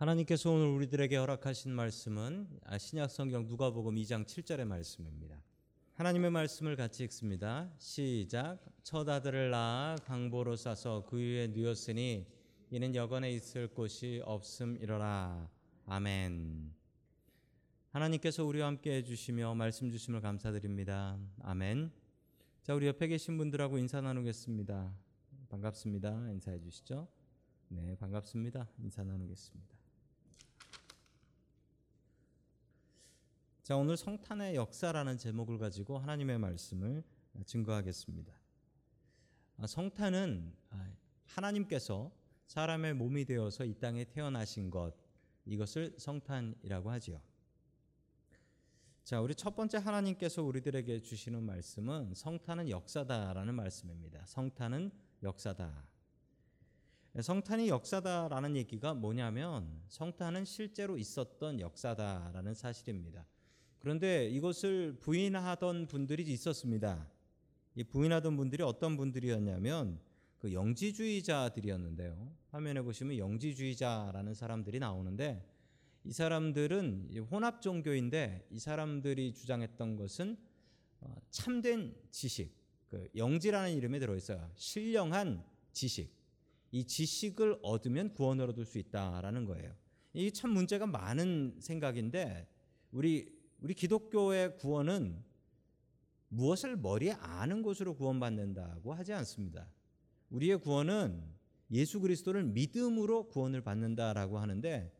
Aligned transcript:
하나님께서 0.00 0.50
오늘 0.50 0.68
우리들에게 0.68 1.14
허락하신 1.14 1.72
말씀은 1.72 2.48
아, 2.64 2.78
신약 2.78 3.10
성경 3.10 3.46
누가복음 3.46 3.96
2장 3.96 4.24
7절의 4.24 4.64
말씀입니다. 4.64 5.36
하나님의 5.92 6.30
말씀을 6.30 6.74
같이 6.74 7.04
읽습니다. 7.04 7.70
시작. 7.76 8.64
첫 8.82 9.06
아들을 9.06 9.50
낳아 9.50 9.96
강보로 10.06 10.56
싸서 10.56 11.04
그 11.06 11.18
위에 11.18 11.48
누였으니 11.48 12.26
이는 12.70 12.94
여건에 12.94 13.30
있을 13.30 13.68
곳이 13.68 14.22
없음이러라. 14.24 15.50
아멘. 15.84 16.72
하나님께서 17.90 18.42
우리와 18.46 18.68
함께 18.68 18.96
해주시며 18.96 19.54
말씀 19.54 19.90
주심을 19.90 20.22
감사드립니다. 20.22 21.18
아멘. 21.42 21.92
자, 22.62 22.74
우리 22.74 22.86
옆에 22.86 23.06
계신 23.06 23.36
분들하고 23.36 23.76
인사 23.76 24.00
나누겠습니다. 24.00 24.94
반갑습니다. 25.50 26.30
인사해 26.30 26.58
주시죠. 26.58 27.06
네, 27.68 27.94
반갑습니다. 27.96 28.66
인사 28.78 29.04
나누겠습니다. 29.04 29.79
자, 33.70 33.76
오늘 33.76 33.96
성탄의 33.96 34.56
역사라는 34.56 35.16
제목을 35.16 35.56
가지고 35.56 35.96
하나님의 35.96 36.40
말씀을 36.40 37.04
증거하겠습니다. 37.46 38.32
아, 39.58 39.66
성탄은 39.68 40.52
아, 40.70 40.92
하나님께서 41.26 42.10
사람의 42.48 42.94
몸이 42.94 43.26
되어서 43.26 43.64
이 43.64 43.74
땅에 43.74 44.04
태어나신 44.06 44.70
것, 44.70 44.92
이것을 45.46 45.94
성탄이라고 45.98 46.90
하지요. 46.90 47.22
자, 49.04 49.20
우리 49.20 49.36
첫 49.36 49.54
번째 49.54 49.78
하나님께서 49.78 50.42
우리들에게 50.42 51.02
주시는 51.02 51.40
말씀은 51.40 52.14
성탄은 52.16 52.70
역사다라는 52.70 53.54
말씀입니다. 53.54 54.26
성탄은 54.26 54.90
역사다. 55.22 55.86
성탄이 57.20 57.68
역사다라는 57.68 58.56
얘기가 58.56 58.94
뭐냐면 58.94 59.80
성탄은 59.86 60.44
실제로 60.44 60.98
있었던 60.98 61.60
역사다라는 61.60 62.54
사실입니다. 62.54 63.24
그런데 63.80 64.28
이것을 64.28 64.98
부인하던 65.00 65.86
분들이 65.86 66.22
있었습니다. 66.22 67.08
이 67.74 67.84
부인하던 67.84 68.36
분들이 68.36 68.62
어떤 68.62 68.96
분들이었냐면 68.96 69.98
그 70.38 70.52
영지주의자들이었는데요. 70.52 72.34
화면에 72.50 72.82
보시면 72.82 73.16
영지주의자라는 73.16 74.34
사람들이 74.34 74.78
나오는데 74.78 75.46
이 76.04 76.12
사람들은 76.12 77.10
혼합 77.30 77.62
종교인데 77.62 78.46
이 78.50 78.58
사람들이 78.58 79.32
주장했던 79.34 79.96
것은 79.96 80.36
어, 81.00 81.16
참된 81.30 81.94
지식, 82.10 82.54
그 82.88 83.08
영지라는 83.16 83.72
이름에 83.74 83.98
들어 83.98 84.14
있어요. 84.14 84.50
신령한 84.56 85.42
지식. 85.72 86.12
이 86.72 86.84
지식을 86.84 87.60
얻으면 87.62 88.12
구원을 88.12 88.50
얻을 88.50 88.64
수 88.64 88.78
있다라는 88.78 89.46
거예요. 89.46 89.74
이게 90.12 90.30
참 90.30 90.50
문제가 90.50 90.86
많은 90.86 91.56
생각인데 91.60 92.46
우리 92.92 93.39
우리 93.60 93.74
기독교의 93.74 94.56
구원은 94.56 95.22
무엇을 96.28 96.76
머리에 96.76 97.12
아는 97.12 97.62
것으로 97.62 97.94
구원받는다고 97.94 98.94
하지 98.94 99.12
않습니다. 99.12 99.68
우리의 100.30 100.58
구원은 100.58 101.22
예수 101.72 102.00
그리스도를 102.00 102.44
믿음으로 102.44 103.28
구원을 103.28 103.60
받는다라고 103.62 104.38
하는데 104.38 104.92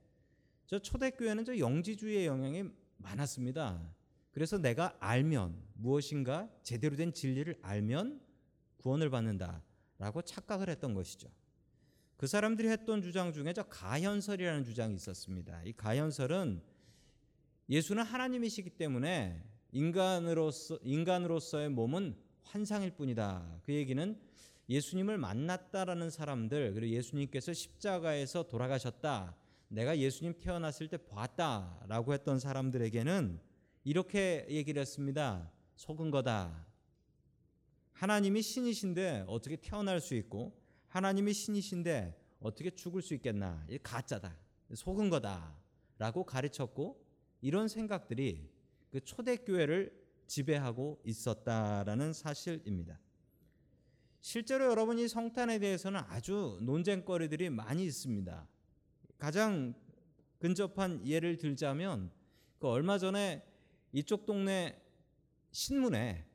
저 0.67 0.79
초대교회는 0.79 1.45
저 1.45 1.59
영지주의의 1.59 2.27
영향이 2.27 2.65
많았습니다. 2.99 3.95
그래서 4.31 4.59
내가 4.59 4.97
알면 5.01 5.57
무엇인가 5.75 6.49
제대로 6.63 6.97
된 6.97 7.13
진리를 7.13 7.59
알면 7.63 8.21
구원을 8.77 9.11
받는다라고 9.11 10.23
착각을 10.23 10.69
했던 10.69 10.95
것이죠. 10.95 11.29
그 12.17 12.27
사람들이 12.27 12.69
했던 12.69 13.03
주장 13.03 13.33
중에 13.33 13.53
저 13.53 13.63
가현설이라는 13.63 14.65
주장이 14.65 14.95
있었습니다. 14.95 15.63
이 15.65 15.73
가현설은 15.73 16.63
예수는 17.71 18.03
하나님이시기 18.03 18.71
때문에 18.71 19.45
인간으로서 19.71 20.77
인간으로서의 20.83 21.69
몸은 21.69 22.17
환상일 22.43 22.97
뿐이다. 22.97 23.61
그 23.63 23.73
얘기는 23.73 24.21
예수님을 24.69 25.19
만났다라는 25.19 26.11
사람들 26.11 26.75
그리고 26.75 26.93
예수님께서 26.97 27.53
십자가에서 27.53 28.49
돌아가셨다. 28.49 29.37
내가 29.69 29.97
예수님 29.97 30.35
태어났을 30.41 30.89
때 30.89 30.97
봤다라고 30.97 32.13
했던 32.13 32.41
사람들에게는 32.41 33.41
이렇게 33.85 34.47
얘기를 34.51 34.81
했습니다. 34.81 35.49
속은 35.77 36.11
거다. 36.11 36.67
하나님이 37.93 38.43
신이신데 38.43 39.27
어떻게 39.29 39.55
태어날 39.55 40.01
수 40.01 40.17
있고 40.17 40.61
하나님이 40.89 41.33
신이신데 41.33 42.19
어떻게 42.41 42.71
죽을 42.71 43.01
수 43.01 43.15
있겠나? 43.15 43.65
이 43.71 43.79
가짜다. 43.79 44.37
속은 44.75 45.09
거다라고 45.09 46.25
가르쳤고 46.25 47.10
이런 47.41 47.69
생각들이 47.69 48.51
그 48.91 49.01
초대교회를 49.01 49.93
지배하고 50.27 51.01
있었다라는 51.05 52.13
사실입니다. 52.13 53.01
실제로 54.21 54.67
여러분이 54.67 55.09
성탄에 55.09 55.59
대해서는 55.59 56.01
아주 56.09 56.59
논쟁거리들이 56.63 57.51
많이 57.51 57.85
있습니다. 57.85 58.47
가장 59.19 59.75
근접한 60.39 61.07
예를 61.07 61.37
들자면 61.37 62.11
그 62.59 62.69
얼마 62.69 62.99
전에 62.99 63.43
이쪽 63.93 64.27
동네 64.27 64.81
신문에 65.51 66.27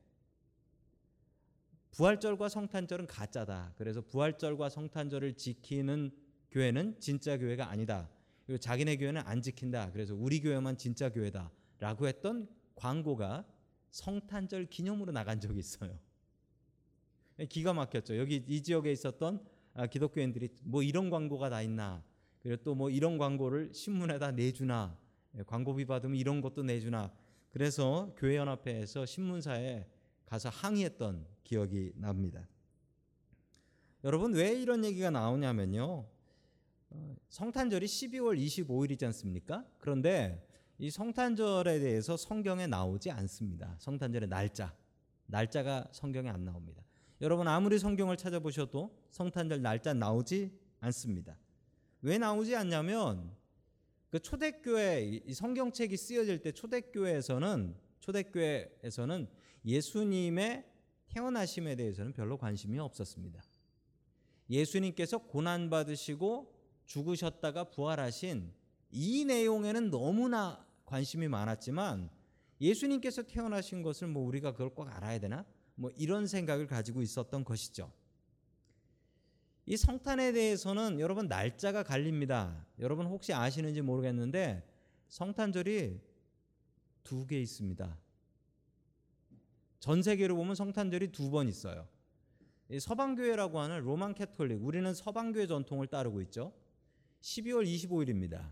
부활절과 1.92 2.50
성탄절은 2.50 3.08
가짜다. 3.08 3.74
그래서 3.78 4.02
부활절과 4.02 4.70
성탄절을 4.70 5.36
지키는 5.36 6.12
교회는 6.52 7.00
진짜 7.00 7.38
교회가 7.38 7.70
아니다. 7.70 8.10
그리고 8.46 8.60
자기네 8.60 8.98
교회는 8.98 9.22
안 9.26 9.42
지킨다. 9.42 9.92
그래서 9.92 10.16
우리 10.16 10.40
교회만 10.40 10.78
진짜 10.78 11.10
교회다. 11.10 11.52
라고 11.80 12.08
했던 12.08 12.48
광고가 12.76 13.46
성탄절 13.90 14.68
기념으로 14.68 15.12
나간 15.12 15.40
적이 15.40 15.60
있어요. 15.60 15.98
기가 17.50 17.74
막혔죠. 17.74 18.18
여기 18.18 18.44
이 18.48 18.62
지역에 18.62 18.92
있었던 18.92 19.44
아, 19.74 19.88
기독교인들이 19.88 20.50
뭐 20.64 20.84
이런 20.84 21.10
광고가 21.10 21.50
다 21.50 21.62
있나. 21.62 22.04
그리고 22.42 22.64
또 22.64 22.76
뭐 22.76 22.90
이런 22.90 23.18
광고를 23.18 23.74
신문에다 23.74 24.32
내주나. 24.32 24.98
예, 25.38 25.44
광고비 25.44 25.86
받으면 25.86 26.16
이런 26.16 26.42
것도 26.42 26.64
내주나. 26.64 27.12
그래서 27.50 28.14
교회연합회에서 28.18 29.06
신문사에 29.06 29.88
가서 30.26 30.50
항의했던 30.50 31.26
기억이 31.44 31.94
납니다. 31.96 32.48
여러분 34.04 34.34
왜 34.34 34.54
이런 34.54 34.86
얘기가 34.86 35.10
나오냐면요. 35.10 36.06
어, 36.96 37.16
성탄절이 37.30 37.86
12월 37.86 38.40
25일이지 38.40 39.04
않습니까? 39.08 39.66
그런데 39.80 40.48
이 40.78 40.90
성탄절에 40.90 41.80
대해서 41.80 42.16
성경에 42.16 42.68
나오지 42.68 43.12
않습니다. 43.12 43.76
성탄절의 43.80 44.30
날짜. 44.30 44.74
날짜가 45.28 45.90
성경에 45.92 46.30
안 46.30 46.46
나옵니다. 46.46 46.84
여러분 47.22 47.48
아무리 47.48 47.80
성경을 47.80 48.18
찾아보셔도 48.18 48.96
성탄절 49.12 49.62
날짜 49.62 49.94
나오지 49.94 50.52
않습니다. 50.80 51.38
왜 52.02 52.18
나오지 52.18 52.56
않냐면 52.56 53.36
그 54.10 54.20
초대교회 54.20 55.22
이 55.26 55.34
성경책이 55.34 55.98
쓰여질 55.98 56.42
때 56.42 56.52
초대교회에서는 56.52 57.76
초대교회에서는 58.00 59.28
예수님의 59.66 60.66
태어나심에 61.08 61.76
대해서는 61.76 62.14
별로 62.14 62.38
관심이 62.38 62.78
없었습니다. 62.80 63.42
예수님께서 64.50 65.18
고난 65.18 65.70
받으시고 65.70 66.55
죽으셨다가 66.86 67.66
부활하신 67.66 68.52
이 68.92 69.26
내용에는 69.26 69.90
너무나 69.90 70.66
관심이 70.86 71.28
많았지만 71.28 72.10
예수님께서 72.62 73.24
태어나신 73.24 73.82
것을 73.82 74.08
뭐 74.08 74.24
우리가 74.26 74.52
그걸 74.54 74.70
꼭 74.70 74.88
알아야 74.88 75.20
되나? 75.20 75.46
뭐 75.76 75.92
이런 75.98 76.26
생각을 76.28 76.68
가지고 76.68 77.02
있었던 77.02 77.44
것이죠. 77.44 77.92
이 79.66 79.76
성탄에 79.76 80.32
대해서는 80.32 81.00
여러분 81.00 81.28
날짜가 81.28 81.84
갈립니다. 81.84 82.66
여러분 82.80 83.08
혹시 83.08 83.34
아시는지 83.34 83.82
모르겠는데 83.82 84.64
성탄절이 85.10 86.00
두 87.04 87.26
개 87.28 87.40
있습니다. 87.42 87.98
전 89.80 90.02
세계로 90.02 90.36
보면 90.36 90.56
성탄절이 90.56 91.12
두 91.12 91.30
번 91.30 91.48
있어요. 91.48 91.88
서방교회라고 92.80 93.60
하는 93.60 93.82
로만 93.82 94.16
캐톨릭, 94.16 94.64
우리는 94.66 94.92
서방교회 94.94 95.46
전통을 95.46 95.88
따르고 95.88 96.22
있죠. 96.22 96.52
12월 97.26 97.66
25일입니다. 97.66 98.52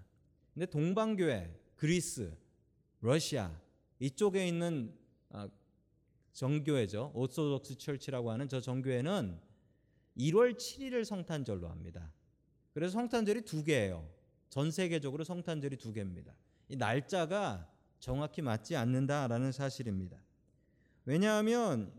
근데 0.54 0.66
동방교회, 0.66 1.54
그리스, 1.76 2.36
러시아 3.02 3.56
이쪽에 4.00 4.48
있는 4.48 4.96
아, 5.30 5.48
정교회죠. 6.32 7.12
오소독스 7.14 7.78
철치라고 7.78 8.32
하는 8.32 8.50
저 8.50 8.60
정교회는 8.60 9.40
1월 10.18 10.56
7일을 10.56 11.06
성탄절로 11.06 11.70
합니다. 11.70 12.12
그래서 12.74 12.94
성탄절이 12.94 13.42
두 13.42 13.64
개예요. 13.64 14.10
전 14.50 14.72
세계적으로 14.72 15.24
성탄절이 15.24 15.78
두 15.78 15.94
개입니다. 15.94 16.34
이 16.70 16.76
날짜가 16.76 17.70
정확히 18.00 18.42
맞지 18.42 18.76
않는다라는 18.76 19.52
사실입니다. 19.52 20.18
왜냐하면 21.06 21.94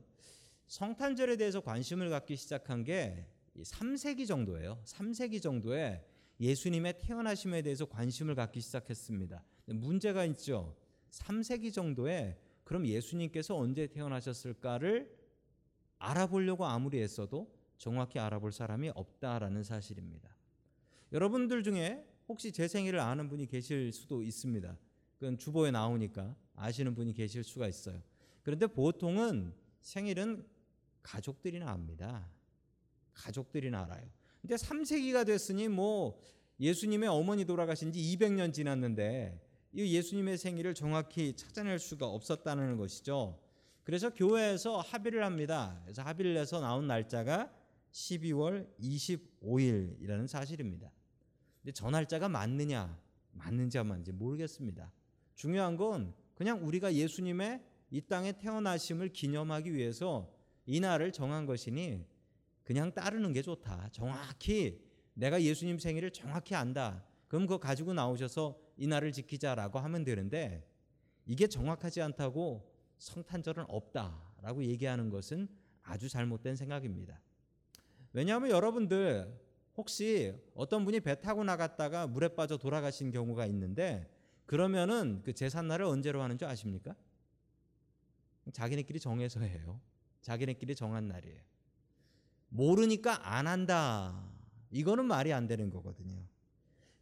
성탄절에 0.67 1.37
대해서 1.37 1.61
관심을 1.61 2.11
갖기 2.11 2.35
시작한 2.37 2.83
게 2.83 3.27
3세기 3.57 4.27
정도예요. 4.27 4.83
3세기 4.85 5.41
정도에 5.41 6.05
예수님의 6.41 6.99
태어나심에 6.99 7.63
대해서 7.63 7.87
관심을 7.87 8.35
갖기 8.35 8.61
시작했습니다. 8.61 9.43
문제가 9.67 10.25
있죠. 10.27 10.77
3세기 11.11 11.73
정도에 11.73 12.39
그럼 12.65 12.87
예수님께서 12.87 13.57
언제 13.57 13.87
태어나셨을까를 13.87 15.15
알아보려고 15.99 16.67
아무리 16.67 17.01
애써도 17.01 17.53
정확히 17.79 18.19
알아볼 18.19 18.53
사람이 18.53 18.91
없다라는 18.95 19.63
사실입니다. 19.63 20.35
여러분들 21.13 21.63
중에 21.63 22.05
혹시 22.29 22.53
제 22.53 22.67
생일을 22.67 22.99
아는 23.01 23.29
분이 23.29 23.47
계실 23.47 23.93
수도 23.93 24.23
있습니다. 24.23 24.77
그건 25.19 25.39
주보에 25.39 25.71
나오니까 25.71 26.35
아시는 26.57 26.95
분이 26.95 27.13
계실 27.13 27.45
수가 27.45 27.69
있어요. 27.69 28.03
그런데 28.43 28.67
보통은 28.67 29.55
생일은 29.81 30.47
가족들이나 31.03 31.71
압니다. 31.71 32.29
가족들이나 33.13 33.83
알아요. 33.83 34.09
근데 34.45 34.57
3세기가 34.57 35.25
됐으니 35.25 35.69
뭐 35.69 36.21
예수님의 36.61 37.09
어머니 37.09 37.47
돌아가신 37.47 37.93
지 37.93 38.01
200년 38.01 38.53
지났는데 38.53 39.41
이 39.73 39.97
예수님의 39.97 40.37
생일을 40.37 40.75
정확히 40.75 41.35
찾아낼 41.35 41.79
수가 41.79 42.07
없었다는 42.07 42.77
것이죠. 42.77 43.41
그래서 43.85 44.11
교회에서 44.11 44.81
합의를 44.81 45.25
합니다. 45.25 45.81
그래서 45.85 46.03
합의를 46.03 46.37
해서 46.37 46.61
나온 46.61 46.87
날짜가 46.87 47.51
12월 47.91 48.69
25일이라는 48.79 50.27
사실입니다. 50.27 50.93
근데 51.63 51.73
저 51.73 51.89
날짜가 51.89 52.29
맞느냐, 52.29 53.01
맞는지 53.33 53.79
안 53.79 53.87
맞는지 53.87 54.13
모르겠습니다. 54.13 54.93
중요한 55.37 55.79
건 55.79 56.13
그냥 56.35 56.63
우리가 56.67 56.93
예수님의 56.93 57.63
이 57.93 58.03
땅에 58.03 58.33
태어나심을 58.33 59.09
기념하기 59.09 59.73
위해서 59.73 60.31
이 60.67 60.81
날을 60.81 61.13
정한 61.13 61.47
것이니 61.47 62.05
그냥 62.65 62.93
따르는 62.93 63.33
게 63.33 63.43
좋다. 63.43 63.91
정확히 63.93 64.83
내가 65.15 65.41
예수님 65.41 65.79
생일을 65.79 66.11
정확히 66.11 66.55
안다. 66.55 67.05
그럼 67.29 67.47
그거 67.47 67.59
가지고 67.59 67.93
나오셔서 67.95 68.59
이 68.77 68.87
날을 68.87 69.13
지키자라고 69.13 69.79
하면 69.79 70.05
되는데 70.05 70.69
이게 71.27 71.47
정확하지 71.47 72.03
않다고 72.03 72.73
성탄절은 72.99 73.67
없다라고 73.69 74.65
얘기하는 74.65 75.11
것은 75.11 75.49
아주 75.83 76.09
잘못된 76.09 76.57
생각입니다. 76.57 77.21
왜냐하면 78.13 78.51
여러분들 78.51 79.41
혹시 79.77 80.35
어떤 80.55 80.85
분이 80.85 81.01
배 81.01 81.21
타고 81.21 81.45
나갔다가 81.45 82.07
물에 82.07 82.29
빠져 82.29 82.57
돌아가신 82.57 83.11
경우가 83.11 83.47
있는데 83.47 84.11
그러면은 84.47 85.21
그 85.25 85.33
제삿날을 85.33 85.85
언제로 85.85 86.23
하는 86.23 86.39
줄 86.39 86.49
아십니까? 86.49 86.95
자기네끼리 88.53 89.01
정해서 89.01 89.41
해요. 89.41 89.81
자기네끼리 90.21 90.75
정한 90.75 91.09
날이에요. 91.09 91.41
모르니까 92.55 93.35
안 93.35 93.49
한다. 93.49 94.25
이거는 94.71 95.07
말이 95.07 95.33
안 95.33 95.49
되는 95.49 95.71
거거든요. 95.71 96.25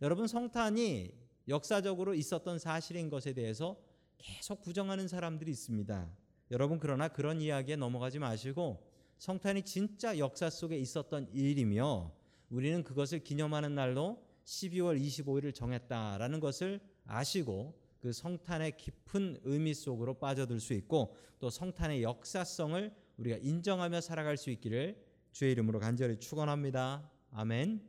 여러분 0.01 0.27
성탄이 0.27 1.13
역사적으로 1.47 2.15
있었던 2.15 2.59
사실인 2.59 3.11
것에 3.11 3.35
대해서 3.35 3.77
계속 4.17 4.63
부정하는 4.63 5.09
사람들이 5.09 5.51
있습니다. 5.51 6.11
여러분 6.53 6.79
그러나 6.79 7.09
그런 7.09 7.41
이야기에 7.41 7.77
넘어가지 7.77 8.19
마시고 8.19 8.83
성탄이 9.19 9.63
진짜 9.63 10.17
역사 10.17 10.49
속에 10.49 10.79
있었던 10.79 11.29
일이며 11.33 12.13
우리는 12.49 12.83
그것을 12.83 13.23
기념하는 13.23 13.75
날로 13.75 14.23
12월 14.45 15.01
25일을 15.01 15.55
정했다라는 15.55 16.41
것을 16.41 16.81
아시고 17.07 17.79
그 18.01 18.13
성탄의 18.13 18.79
깊은 18.79 19.41
의미 19.45 19.75
속으로 19.75 20.15
빠져들 20.15 20.61
수 20.61 20.73
있고 20.73 21.15
또 21.39 21.51
성탄의 21.51 22.03
역사성을 22.03 22.95
우리가 23.19 23.37
인정하며 23.37 24.01
살아갈 24.01 24.37
수 24.37 24.51
있기를 24.51 25.12
주의 25.33 25.53
이름으로 25.53 25.81
간절히 25.81 26.19
축원합니다. 26.19 27.11
아멘. 27.33 27.83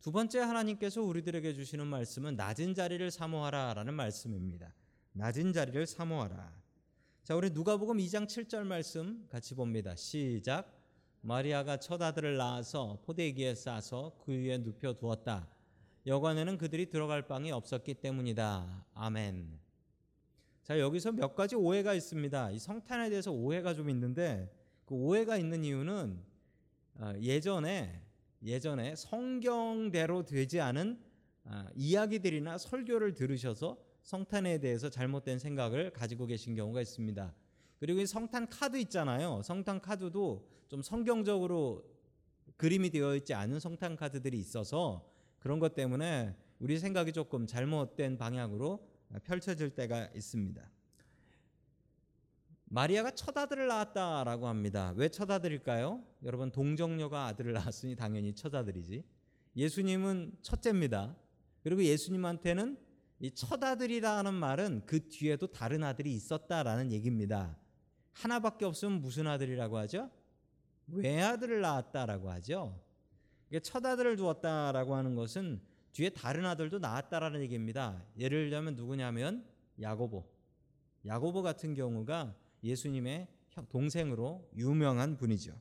두 0.00 0.10
번째 0.10 0.40
하나님께서 0.40 1.02
우리들에게 1.02 1.52
주시는 1.52 1.86
말씀은 1.86 2.34
낮은 2.36 2.74
자리를 2.74 3.10
사모하라라는 3.10 3.92
말씀입니다. 3.92 4.74
낮은 5.12 5.52
자리를 5.52 5.86
사모하라. 5.86 6.54
자, 7.22 7.36
우리 7.36 7.50
누가복음 7.50 7.98
2장 7.98 8.26
7절 8.26 8.64
말씀 8.64 9.26
같이 9.28 9.54
봅니다. 9.54 9.94
시작. 9.94 10.74
마리아가 11.20 11.76
첫 11.76 12.00
아들을 12.00 12.38
낳아서 12.38 12.98
포대기에 13.04 13.54
싸서 13.54 14.16
그 14.24 14.32
위에 14.32 14.56
눕혀 14.56 14.94
두었다. 14.94 15.46
여관에는 16.06 16.56
그들이 16.56 16.88
들어갈 16.88 17.28
방이 17.28 17.52
없었기 17.52 17.94
때문이다. 17.94 18.86
아멘. 18.94 19.60
자, 20.62 20.80
여기서 20.80 21.12
몇 21.12 21.34
가지 21.34 21.56
오해가 21.56 21.92
있습니다. 21.92 22.52
이 22.52 22.58
성탄에 22.58 23.10
대해서 23.10 23.30
오해가 23.30 23.74
좀 23.74 23.90
있는데 23.90 24.50
그 24.90 24.96
오해가 24.96 25.36
있는 25.36 25.62
이유는 25.62 26.20
어, 26.96 27.12
예전에 27.20 28.02
예전에 28.42 28.96
성경대로 28.96 30.24
되지 30.24 30.60
않은 30.60 30.98
아, 31.44 31.68
이야기들이나 31.76 32.58
설교를 32.58 33.14
들으셔서 33.14 33.78
성탄에 34.02 34.58
대해서 34.58 34.90
잘못된 34.90 35.38
생각을 35.38 35.92
가지고 35.92 36.26
계신 36.26 36.56
경우가 36.56 36.80
있습니다. 36.80 37.32
그리고 37.78 38.00
이 38.00 38.06
성탄 38.06 38.48
카드 38.48 38.78
있잖아요. 38.78 39.42
성탄 39.44 39.80
카드도 39.80 40.48
좀 40.66 40.82
성경적으로 40.82 41.84
그림이 42.56 42.90
되어 42.90 43.14
있지 43.14 43.32
않은 43.32 43.60
성탄 43.60 43.94
카드들이 43.94 44.36
있어서 44.40 45.08
그런 45.38 45.60
것 45.60 45.76
때문에 45.76 46.34
우리 46.58 46.80
생각이 46.80 47.12
조금 47.12 47.46
잘못된 47.46 48.18
방향으로 48.18 48.84
펼쳐질 49.22 49.70
때가 49.70 50.08
있습니다. 50.16 50.68
마리아가 52.72 53.10
첫 53.10 53.36
아들을 53.36 53.66
낳았다라고 53.66 54.46
합니다. 54.46 54.92
왜 54.96 55.08
첫 55.08 55.28
아들일까요? 55.28 56.04
여러분 56.22 56.52
동정녀가 56.52 57.26
아들을 57.26 57.52
낳았으니 57.52 57.96
당연히 57.96 58.32
첫 58.32 58.54
아들이지. 58.54 59.02
예수님은 59.56 60.36
첫째입니다. 60.42 61.16
그리고 61.64 61.82
예수님한테는 61.82 62.78
이 63.22 63.30
첫 63.34 63.62
아들이라는 63.62 64.32
말은 64.32 64.82
그 64.86 65.08
뒤에도 65.08 65.48
다른 65.48 65.82
아들이 65.82 66.14
있었다라는 66.14 66.92
얘기입니다. 66.92 67.58
하나밖에 68.12 68.64
없으면 68.64 69.00
무슨 69.00 69.26
아들이라고 69.26 69.76
하죠? 69.78 70.08
외아들을 70.86 71.60
낳았다라고 71.60 72.30
하죠. 72.30 72.80
첫 73.64 73.84
아들을 73.84 74.14
두었다라고 74.16 74.94
하는 74.94 75.16
것은 75.16 75.60
뒤에 75.92 76.10
다른 76.10 76.46
아들도 76.46 76.78
낳았다라는 76.78 77.40
얘기입니다. 77.42 78.04
예를 78.16 78.48
들면 78.48 78.76
누구냐면 78.76 79.44
야고보. 79.80 80.24
야고보 81.04 81.42
같은 81.42 81.74
경우가 81.74 82.36
예수님의 82.62 83.28
동생으로 83.68 84.48
유명한 84.56 85.16
분이죠. 85.16 85.54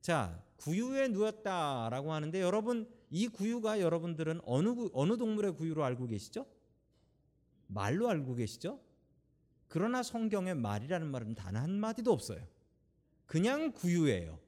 자, 0.00 0.42
구유에 0.56 1.08
누웠다라고 1.08 2.12
하는데 2.12 2.40
여러분 2.40 2.88
이 3.10 3.28
구유가 3.28 3.80
여러분들은 3.80 4.40
어느 4.44 4.74
구, 4.74 4.90
어느 4.92 5.16
동물의 5.16 5.52
구유로 5.52 5.84
알고 5.84 6.06
계시죠? 6.06 6.46
말로 7.66 8.08
알고 8.08 8.34
계시죠? 8.34 8.80
그러나 9.68 10.02
성경에 10.02 10.54
말이라는 10.54 11.06
말은 11.10 11.34
단 11.34 11.56
한 11.56 11.70
마디도 11.80 12.12
없어요. 12.12 12.46
그냥 13.26 13.72
구유예요. 13.72 14.38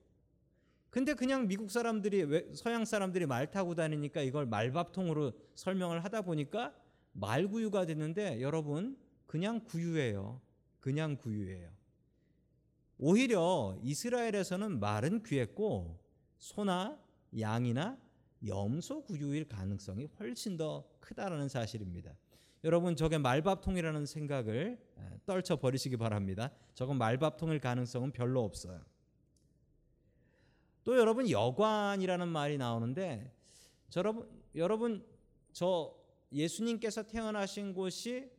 근데 0.90 1.14
그냥 1.14 1.46
미국 1.46 1.70
사람들이 1.70 2.54
서양 2.54 2.84
사람들이 2.84 3.26
말 3.26 3.50
타고 3.50 3.74
다니니까 3.74 4.22
이걸 4.22 4.46
말밥통으로 4.46 5.32
설명을 5.54 6.04
하다 6.04 6.22
보니까 6.22 6.74
말구유가 7.12 7.86
됐는데 7.86 8.40
여러분 8.40 8.96
그냥 9.26 9.60
구유예요. 9.64 10.40
그냥 10.86 11.16
구유예요. 11.16 11.68
오히려 12.98 13.76
이스라엘에서는 13.82 14.78
말은 14.78 15.24
귀했고 15.24 15.98
소나 16.38 16.96
양이나 17.36 17.98
염소 18.46 19.02
구유일 19.02 19.48
가능성이 19.48 20.04
훨씬 20.20 20.56
더 20.56 20.88
크다라는 21.00 21.48
사실입니다. 21.48 22.16
여러분 22.62 22.94
저게 22.94 23.18
말밥통이라는 23.18 24.06
생각을 24.06 24.78
떨쳐 25.24 25.56
버리시기 25.56 25.96
바랍니다. 25.96 26.52
저건 26.74 26.98
말밥통일 26.98 27.58
가능성은 27.58 28.12
별로 28.12 28.44
없어요. 28.44 28.80
또 30.84 30.96
여러분 30.96 31.28
여관이라는 31.28 32.28
말이 32.28 32.58
나오는데 32.58 33.34
여러분 33.96 34.30
여러분 34.54 35.04
저 35.52 35.92
예수님께서 36.30 37.02
태어나신 37.02 37.74
곳이 37.74 38.30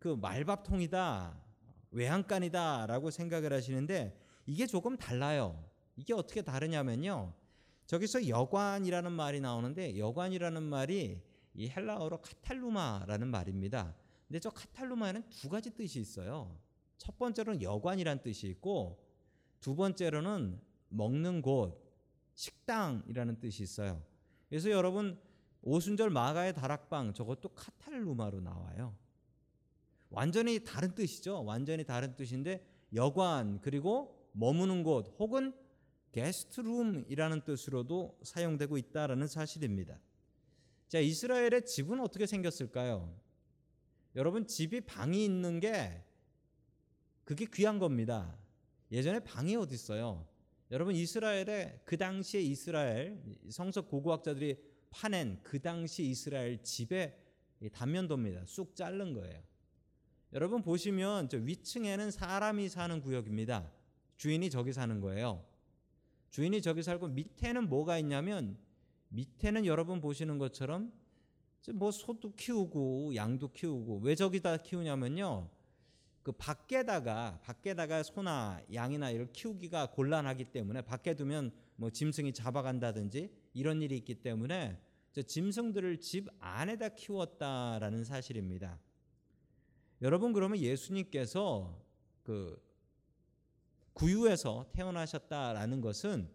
그 0.00 0.08
말밥통이다 0.08 1.51
외양간이다 1.92 2.86
라고 2.86 3.10
생각을 3.10 3.52
하시는데 3.52 4.18
이게 4.46 4.66
조금 4.66 4.96
달라요. 4.96 5.62
이게 5.96 6.14
어떻게 6.14 6.42
다르냐면요. 6.42 7.32
저기서 7.86 8.28
여관이라는 8.28 9.12
말이 9.12 9.40
나오는데 9.40 9.98
여관이라는 9.98 10.62
말이 10.62 11.20
이 11.54 11.68
헬라어로 11.68 12.22
카탈루마라는 12.22 13.28
말입니다. 13.28 13.94
근데 14.26 14.40
저 14.40 14.50
카탈루마에는 14.50 15.28
두 15.28 15.48
가지 15.48 15.70
뜻이 15.70 16.00
있어요. 16.00 16.58
첫 16.96 17.18
번째로는 17.18 17.62
여관이란 17.62 18.22
뜻이 18.22 18.48
있고 18.48 18.98
두 19.60 19.76
번째로는 19.76 20.60
먹는 20.88 21.42
곳, 21.42 21.78
식당이라는 22.34 23.40
뜻이 23.40 23.62
있어요. 23.62 24.02
그래서 24.48 24.70
여러분 24.70 25.20
오순절 25.62 26.10
마가의 26.10 26.54
다락방 26.54 27.12
저것도 27.14 27.50
카탈루마로 27.50 28.40
나와요. 28.40 28.96
완전히 30.12 30.62
다른 30.62 30.94
뜻이죠. 30.94 31.42
완전히 31.44 31.84
다른 31.84 32.14
뜻인데 32.14 32.64
여관 32.94 33.60
그리고 33.60 34.28
머무는 34.32 34.82
곳 34.82 35.14
혹은 35.18 35.54
게스트룸이라는 36.12 37.44
뜻으로도 37.44 38.18
사용되고 38.22 38.76
있다라는 38.76 39.26
사실입니다. 39.26 39.98
자, 40.88 40.98
이스라엘의 41.00 41.64
집은 41.64 42.00
어떻게 42.00 42.26
생겼을까요? 42.26 43.18
여러분 44.14 44.46
집이 44.46 44.82
방이 44.82 45.24
있는 45.24 45.58
게 45.58 46.04
그게 47.24 47.46
귀한 47.50 47.78
겁니다. 47.78 48.36
예전에 48.90 49.20
방이 49.20 49.56
어디 49.56 49.74
있어요? 49.74 50.28
여러분 50.70 50.94
이스라엘의 50.94 51.80
그 51.86 51.96
당시에 51.96 52.42
이스라엘 52.42 53.22
성서 53.48 53.80
고고학자들이 53.80 54.58
파낸 54.90 55.40
그 55.42 55.58
당시 55.58 56.04
이스라엘 56.04 56.62
집의 56.62 57.16
단면도입니다. 57.72 58.44
쑥 58.44 58.76
자른 58.76 59.14
거예요. 59.14 59.42
여러분 60.34 60.62
보시면 60.62 61.28
저 61.28 61.36
위층에는 61.36 62.10
사람이 62.10 62.70
사는 62.70 63.00
구역입니다. 63.02 63.70
주인이 64.16 64.48
저기 64.48 64.72
사는 64.72 64.98
거예요. 65.00 65.44
주인이 66.30 66.62
저기 66.62 66.82
살고 66.82 67.08
밑에는 67.08 67.68
뭐가 67.68 67.98
있냐면 67.98 68.56
밑에는 69.08 69.66
여러분 69.66 70.00
보시는 70.00 70.38
것처럼 70.38 70.90
뭐 71.74 71.90
소도 71.90 72.34
키우고 72.34 73.14
양도 73.14 73.52
키우고 73.52 73.98
왜 73.98 74.14
저기다 74.14 74.56
키우냐면요. 74.56 75.50
그 76.22 76.32
밖에다가 76.32 77.38
밖에다가 77.42 78.02
소나 78.02 78.62
양이나 78.72 79.10
이를 79.10 79.30
키우기가 79.32 79.90
곤란하기 79.90 80.46
때문에 80.46 80.80
밖에 80.80 81.14
두면 81.14 81.52
뭐 81.76 81.90
짐승이 81.90 82.32
잡아간다든지 82.32 83.30
이런 83.52 83.82
일이 83.82 83.98
있기 83.98 84.14
때문에 84.14 84.80
저 85.12 85.20
짐승들을 85.20 86.00
집 86.00 86.28
안에다 86.38 86.90
키웠다라는 86.90 88.04
사실입니다. 88.04 88.80
여러분 90.02 90.32
그러면 90.32 90.58
예수님께서 90.58 91.80
그 92.24 92.60
구유에서 93.92 94.66
태어나셨다라는 94.72 95.80
것은 95.80 96.28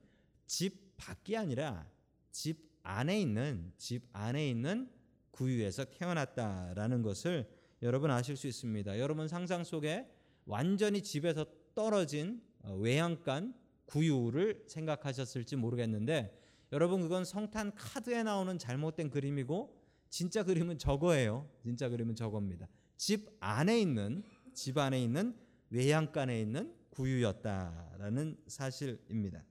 집 0.46 0.96
밖이 0.96 1.36
아니라 1.36 1.86
집 2.32 2.72
안에 2.84 3.20
있는 3.20 3.74
집 3.78 4.08
안에 4.14 4.50
있는 4.50 4.90
구유에서 5.32 5.86
태어났다라는 5.86 7.02
것을 7.02 7.50
여러분 7.82 8.10
아실 8.10 8.38
수 8.38 8.48
있습니다. 8.48 9.00
여러분 9.00 9.28
상상 9.28 9.66
속에 9.66 10.10
완전히 10.46 11.04
집에서 11.04 11.46
떨어진 11.76 12.42
어, 12.64 12.74
외양간 12.74 13.54
구유를 13.86 14.64
생각하셨을지 14.68 15.58
모르겠는데 15.58 16.42
여러분 16.72 17.02
그건 17.02 17.26
성탄 17.26 17.76
카드에 17.76 18.24
나오는 18.24 18.58
잘못된 18.58 19.10
그림이고 19.10 19.78
진짜 20.10 20.44
그림은 20.44 20.78
저거예요. 20.78 21.50
진짜 21.64 21.90
그림은 21.90 22.16
저겁니다. 22.16 22.68
집 22.98 23.38
안에 23.40 23.80
있는 23.80 24.24
집 24.54 24.78
안에 24.78 25.02
있는 25.02 25.36
외양간에 25.70 26.42
있는 26.42 26.74
구유였다라는 26.90 28.38
사실입니다. 28.48 29.44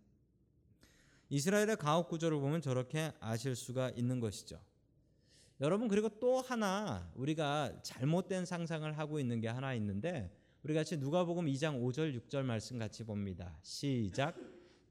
이스라엘의 1.28 1.76
가옥 1.76 2.08
구조를 2.08 2.38
보면 2.38 2.60
저렇게 2.60 3.12
아실 3.20 3.54
수가 3.54 3.90
있는 3.90 4.20
것이죠. 4.20 4.60
여러분 5.60 5.88
그리고 5.88 6.08
또 6.20 6.40
하나 6.40 7.10
우리가 7.14 7.82
잘못된 7.82 8.44
상상을 8.44 8.98
하고 8.98 9.18
있는 9.18 9.40
게 9.40 9.48
하나 9.48 9.74
있는데 9.74 10.30
우리 10.62 10.74
같이 10.74 10.96
누가복음 10.96 11.46
2장 11.46 11.80
5절 11.80 12.20
6절 12.20 12.42
말씀 12.42 12.78
같이 12.78 13.04
봅니다. 13.04 13.56
시작. 13.62 14.36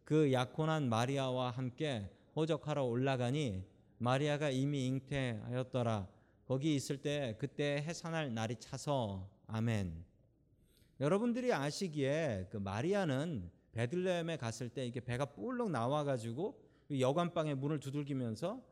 그 0.06 0.32
약혼한 0.32 0.88
마리아와 0.88 1.52
함께 1.52 2.10
호적하러 2.36 2.84
올라가니 2.86 3.64
마리아가 3.98 4.50
이미 4.50 4.88
잉태하였더라. 4.88 6.15
거기 6.46 6.76
있을 6.76 6.98
때 6.98 7.36
그때 7.40 7.84
해산할 7.86 8.34
날이 8.34 8.56
차서 8.60 9.30
아멘. 9.48 10.06
여러분들이 11.00 11.52
아시기에 11.52 12.48
그 12.52 12.58
마리아는 12.58 13.52
베들레헴에 13.72 14.38
갔을 14.38 14.70
때 14.70 14.86
이게 14.86 15.00
배가 15.00 15.26
뿔룩 15.26 15.72
나와가지고 15.72 16.62
여관방에 17.00 17.56
문을 17.56 17.80
두들기면서 17.80 18.64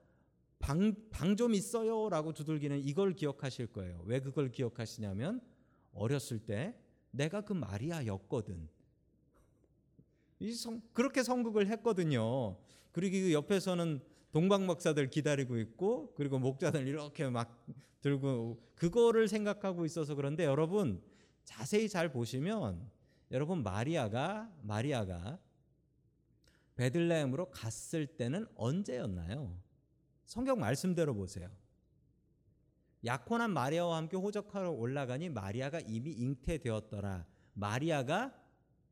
방 0.59 0.93
방 1.11 1.35
좀 1.35 1.53
있어요라고 1.53 2.33
두들기는 2.33 2.79
이걸 2.79 3.13
기억하실 3.13 3.67
거예요. 3.67 4.01
왜 4.05 4.19
그걸 4.21 4.49
기억하시냐면 4.49 5.41
어렸을 5.93 6.39
때 6.39 6.75
내가 7.11 7.41
그 7.41 7.53
마리아였거든. 7.53 8.69
이 10.39 10.51
성, 10.53 10.81
그렇게 10.93 11.23
성극을 11.23 11.67
했거든요. 11.67 12.57
그리고 12.91 13.13
그 13.13 13.33
옆에서는 13.33 14.01
동방 14.33 14.65
목사들 14.65 15.11
기다리고 15.11 15.59
있고 15.59 16.11
그리고 16.15 16.39
목자들 16.39 16.87
이렇게 16.87 17.29
막 17.29 17.63
들고 18.01 18.59
그거를 18.73 19.27
생각하고 19.27 19.85
있어서 19.85 20.15
그런데 20.15 20.43
여러분 20.43 21.01
자세히 21.43 21.87
잘 21.87 22.11
보시면 22.11 22.89
여러분 23.29 23.61
마리아가 23.61 24.51
마리아가 24.63 25.39
베들레헴으로 26.75 27.51
갔을 27.51 28.07
때는 28.07 28.47
언제였나요? 28.55 29.55
성경 30.25 30.59
말씀대로 30.59 31.13
보세요. 31.13 31.51
약혼한 33.05 33.51
마리아와 33.51 33.97
함께 33.97 34.17
호적하러 34.17 34.71
올라가니 34.71 35.29
마리아가 35.29 35.79
이미 35.79 36.11
잉태되었더라. 36.11 37.27
마리아가 37.53 38.33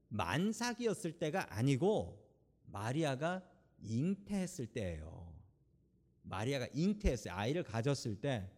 만삭이었을 0.10 1.13
때가 1.13 1.55
아니고 1.55 2.24
마리아가 2.65 3.41
잉태했을 3.79 4.67
때예요. 4.67 5.21
마리아가 6.24 6.68
잉태했어요. 6.74 7.34
아이를 7.34 7.63
가졌을 7.63 8.16
때. 8.20 8.50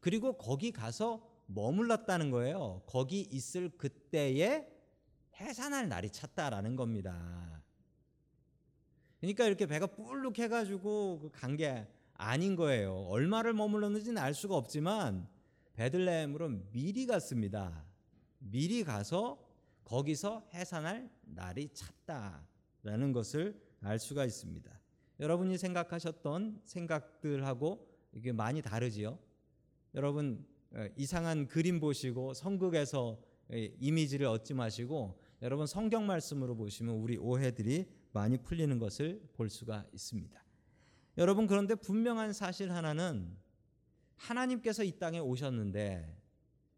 그리고 0.00 0.36
거기 0.36 0.70
가서 0.72 1.26
머물렀다는 1.46 2.30
거예요. 2.30 2.82
거기 2.86 3.20
있을 3.20 3.70
그때에 3.70 4.68
해산할 5.36 5.88
날이 5.88 6.10
찼다라는 6.10 6.76
겁니다. 6.76 7.62
그러니까 9.20 9.46
이렇게 9.46 9.66
배가 9.66 9.86
뿔룩 9.86 10.38
해가지고 10.38 11.30
간 11.32 11.56
게 11.56 11.86
아닌 12.14 12.56
거예요. 12.56 13.06
얼마를 13.08 13.52
머물렀는지는 13.52 14.20
알 14.20 14.34
수가 14.34 14.56
없지만 14.56 15.28
베들레헴으로 15.74 16.48
미리 16.72 17.06
갔습니다. 17.06 17.84
미리 18.38 18.82
가서 18.82 19.38
거기서 19.84 20.48
해산할 20.52 21.08
날이 21.22 21.68
찼다라는 21.72 23.12
것을 23.12 23.60
알 23.80 23.98
수가 24.00 24.24
있습니다. 24.24 24.77
여러분이 25.20 25.58
생각하셨던 25.58 26.60
생각들하고 26.64 27.86
이게 28.12 28.32
많이 28.32 28.62
다르지요. 28.62 29.18
여러분 29.94 30.46
어, 30.72 30.86
이상한 30.96 31.48
그림 31.48 31.80
보시고 31.80 32.34
성극에서 32.34 33.20
이미지를 33.80 34.26
얻지 34.26 34.54
마시고 34.54 35.18
여러분 35.40 35.66
성경 35.66 36.06
말씀으로 36.06 36.54
보시면 36.56 36.96
우리 36.96 37.16
오해들이 37.16 37.86
많이 38.12 38.36
풀리는 38.36 38.78
것을 38.78 39.22
볼 39.32 39.48
수가 39.48 39.86
있습니다. 39.92 40.44
여러분 41.16 41.46
그런데 41.46 41.74
분명한 41.74 42.32
사실 42.32 42.70
하나는 42.70 43.36
하나님께서 44.16 44.84
이 44.84 44.92
땅에 44.98 45.18
오셨는데 45.18 46.16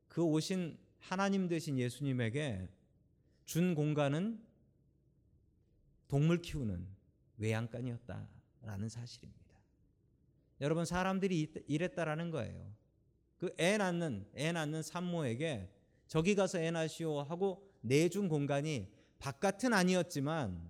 그 0.08 0.22
오신 0.22 0.78
하나님 0.98 1.48
되신 1.48 1.78
예수님에게 1.78 2.68
준 3.44 3.74
공간은 3.74 4.40
동물 6.08 6.40
키우는 6.40 6.86
외양간이었다라는 7.40 8.88
사실입니다. 8.88 9.40
여러분 10.60 10.84
사람들이 10.84 11.52
이랬다라는 11.66 12.30
거예요. 12.30 12.80
그 13.40 13.50
애 13.58 13.78
낳는 13.78 14.26
애 14.36 14.52
낳는 14.52 14.82
산모에게 14.82 15.70
저기 16.06 16.34
가서 16.34 16.58
애 16.60 16.70
낳으시오 16.70 17.20
하고 17.20 17.66
내준 17.80 18.28
공간이 18.28 18.86
바깥은 19.18 19.72
아니었지만 19.72 20.60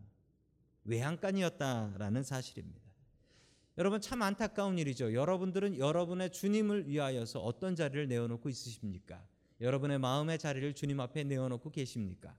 외양간이었다라는 0.85 2.23
사실입니다. 2.23 2.81
여러분 3.77 4.01
참 4.01 4.23
안타까운 4.23 4.79
일이죠. 4.79 5.15
여러분들은 5.15 5.79
여러분의 5.79 6.31
주님을 6.31 6.87
위하여서 6.87 7.41
어떤 7.41 7.75
자리를 7.75 8.07
내어놓고 8.07 8.49
있으십니까? 8.49 9.27
여러분의 9.61 9.99
마음의 9.99 10.39
자리를 10.39 10.73
주님 10.75 11.01
앞에 11.01 11.25
내어놓고 11.25 11.71
계십니까? 11.71 12.37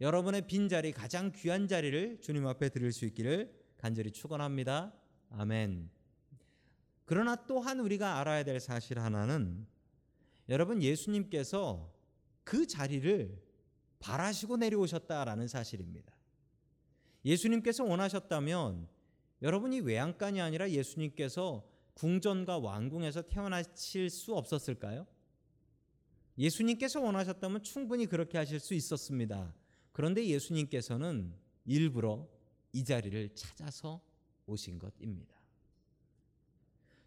여러분의 0.00 0.46
빈 0.46 0.68
자리, 0.68 0.92
가장 0.92 1.32
귀한 1.32 1.66
자리를 1.66 2.20
주님 2.20 2.46
앞에 2.46 2.68
드릴 2.68 2.92
수 2.92 3.06
있기를 3.06 3.61
간절히 3.82 4.12
축원합니다. 4.12 4.94
아멘. 5.30 5.90
그러나 7.04 7.34
또한 7.46 7.80
우리가 7.80 8.20
알아야 8.20 8.44
될 8.44 8.60
사실 8.60 9.00
하나는 9.00 9.66
여러분 10.48 10.80
예수님께서 10.80 11.92
그 12.44 12.68
자리를 12.68 13.42
바라시고 13.98 14.56
내려오셨다라는 14.58 15.48
사실입니다. 15.48 16.14
예수님께서 17.24 17.82
원하셨다면 17.82 18.86
여러분이 19.42 19.80
외양간이 19.80 20.40
아니라 20.40 20.70
예수님께서 20.70 21.68
궁전과 21.94 22.58
왕궁에서 22.58 23.22
태어나실 23.22 24.10
수 24.10 24.36
없었을까요? 24.36 25.08
예수님께서 26.38 27.00
원하셨다면 27.00 27.64
충분히 27.64 28.06
그렇게 28.06 28.38
하실 28.38 28.60
수 28.60 28.74
있었습니다. 28.74 29.52
그런데 29.90 30.24
예수님께서는 30.24 31.34
일부러 31.64 32.28
이 32.72 32.84
자리를 32.84 33.34
찾아서 33.34 34.00
오신 34.46 34.78
것입니다. 34.78 35.36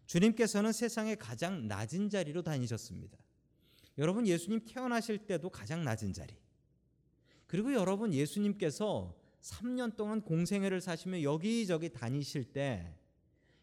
주님께서는 0.06 0.72
세상의 0.72 1.16
가장 1.16 1.66
낮은 1.66 2.10
자리로 2.10 2.42
다니셨습니다. 2.42 3.18
여러분 3.98 4.26
예수님 4.26 4.64
태어나실 4.64 5.26
때도 5.26 5.50
가장 5.50 5.82
낮은 5.84 6.12
자리. 6.12 6.34
그리고 7.46 7.72
여러분 7.72 8.12
예수님께서 8.12 9.16
3년 9.40 9.96
동안 9.96 10.22
공생애를 10.22 10.80
사시며 10.80 11.22
여기저기 11.22 11.92
다니실 11.92 12.52
때 12.52 12.96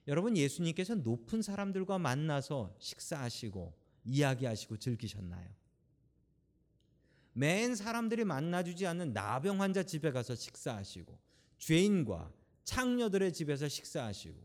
여러분 0.07 0.35
예수님께서 0.35 0.95
높은 0.95 1.41
사람들과 1.41 1.97
만나서 1.97 2.75
식사하시고 2.79 3.73
이야기하시고 4.05 4.77
즐기셨나요? 4.77 5.49
맨 7.33 7.75
사람들이 7.75 8.25
만나주지 8.25 8.85
않는 8.85 9.13
나병 9.13 9.61
환자 9.61 9.83
집에 9.83 10.11
가서 10.11 10.35
식사하시고 10.35 11.17
죄인과 11.65 12.29
창녀들의 12.65 13.31
집에서 13.31 13.69
식사하시고 13.69 14.35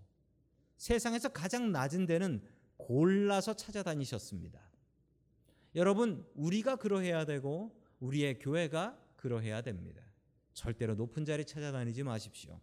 세상에서 0.76 1.30
가장 1.30 1.72
낮은 1.72 2.06
데는 2.06 2.40
골라서 2.76 3.54
찾아다니셨습니다. 3.54 4.60
여러분 5.74 6.24
우리가 6.34 6.76
그러해야 6.76 7.24
되고 7.24 7.76
우리의 7.98 8.38
교회가 8.38 8.96
그러해야 9.16 9.62
됩니다. 9.62 10.00
절대로 10.54 10.94
높은 10.94 11.24
자리 11.24 11.44
찾아다니지 11.44 12.04
마십시오. 12.04 12.60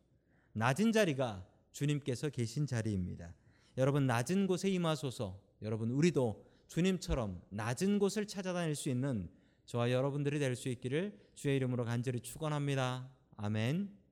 낮은 0.54 0.94
자리가 0.94 1.46
주님께서 1.74 2.30
계신 2.30 2.66
자리입니다. 2.66 3.34
여러분 3.78 4.08
낮은 4.08 4.48
곳에 4.48 4.70
임하소서. 4.70 5.38
여러분 5.64 5.92
우리도 5.92 6.46
주님처럼 6.68 7.42
낮은 7.50 8.00
곳을 8.00 8.26
찾아다닐 8.26 8.76
수 8.76 8.90
있는 8.90 9.30
저와 9.66 9.92
여러분들이 9.92 10.40
될 10.40 10.56
수 10.56 10.70
있기를 10.70 11.18
주의 11.34 11.58
이름으로 11.58 11.84
간절히 11.84 12.22
축원합니다. 12.22 13.10
아멘. 13.36 14.05